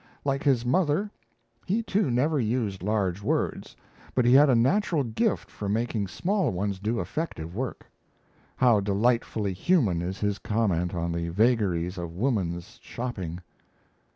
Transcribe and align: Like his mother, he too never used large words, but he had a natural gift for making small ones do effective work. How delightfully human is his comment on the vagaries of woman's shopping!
Like 0.25 0.41
his 0.43 0.65
mother, 0.65 1.11
he 1.67 1.83
too 1.83 2.09
never 2.09 2.39
used 2.39 2.81
large 2.81 3.21
words, 3.21 3.75
but 4.15 4.25
he 4.25 4.33
had 4.33 4.49
a 4.49 4.55
natural 4.55 5.03
gift 5.03 5.51
for 5.51 5.69
making 5.69 6.07
small 6.07 6.49
ones 6.51 6.79
do 6.79 6.99
effective 6.99 7.55
work. 7.55 7.85
How 8.55 8.79
delightfully 8.79 9.53
human 9.53 10.01
is 10.01 10.17
his 10.19 10.39
comment 10.39 10.95
on 10.95 11.11
the 11.11 11.29
vagaries 11.29 11.99
of 11.99 12.15
woman's 12.15 12.79
shopping! 12.81 13.41